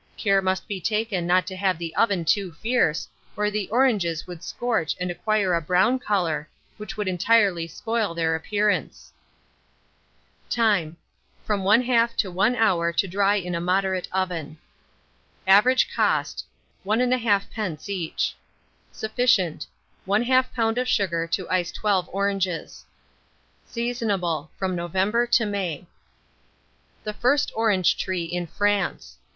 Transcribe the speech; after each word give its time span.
Care 0.17 0.41
must 0.41 0.67
be 0.67 0.81
taken 0.81 1.27
not 1.27 1.45
to 1.45 1.55
have 1.55 1.77
the 1.77 1.95
oven 1.95 2.25
too 2.25 2.53
fierce, 2.53 3.07
or 3.37 3.51
the 3.51 3.69
oranges 3.69 4.25
would 4.25 4.43
scorch 4.43 4.95
and 4.99 5.11
acquire 5.11 5.53
a 5.53 5.61
brown 5.61 5.99
colour, 5.99 6.49
which 6.77 6.97
would 6.97 7.07
entirely 7.07 7.67
spoil 7.67 8.15
their 8.15 8.33
appearance. 8.33 9.13
Time. 10.49 10.97
From 11.43 11.61
1/2 11.61 12.15
to 12.15 12.31
1 12.31 12.55
hour 12.55 12.91
to 12.91 13.07
dry 13.07 13.35
in 13.35 13.53
a 13.53 13.61
moderate 13.61 14.07
oven. 14.11 14.57
Average 15.45 15.87
cost, 15.95 16.47
1 16.81 16.97
1/2d. 16.97 17.87
each. 17.89 18.33
Sufficient. 18.91 19.67
1/2 20.07 20.45
lb. 20.55 20.77
of 20.81 20.87
sugar 20.87 21.27
to 21.27 21.47
ice 21.47 21.71
12 21.71 22.09
oranges. 22.11 22.85
Seasonable 23.67 24.49
from 24.57 24.75
November 24.75 25.27
to 25.27 25.45
May. 25.45 25.85
THE 27.03 27.13
FIRST 27.13 27.51
ORANGE 27.55 27.95
TREE 27.99 28.23
IN 28.23 28.47
FRANCE. 28.47 29.17